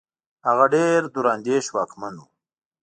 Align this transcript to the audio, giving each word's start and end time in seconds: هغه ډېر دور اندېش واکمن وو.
هغه 0.47 0.65
ډېر 0.75 0.99
دور 1.13 1.25
اندېش 1.35 1.65
واکمن 1.75 2.13
وو. 2.17 2.25